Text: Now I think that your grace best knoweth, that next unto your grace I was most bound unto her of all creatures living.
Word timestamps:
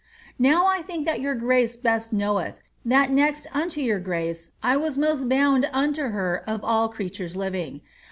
Now 0.39 0.65
I 0.65 0.81
think 0.81 1.05
that 1.05 1.21
your 1.21 1.35
grace 1.35 1.77
best 1.77 2.11
knoweth, 2.11 2.59
that 2.83 3.11
next 3.11 3.45
unto 3.53 3.81
your 3.81 3.99
grace 3.99 4.49
I 4.63 4.75
was 4.75 4.97
most 4.97 5.29
bound 5.29 5.69
unto 5.71 6.05
her 6.07 6.43
of 6.47 6.63
all 6.63 6.89
creatures 6.89 7.37
living. 7.37 7.81